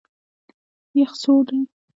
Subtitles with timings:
[0.99, 1.59] یخ سوړ دی.